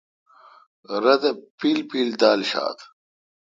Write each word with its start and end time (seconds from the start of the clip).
رت 1.03 1.23
اے° 1.27 1.31
پیل 1.59 1.79
پیل 1.89 2.09
دال۔ 2.19 2.39
شات۔ 2.49 2.77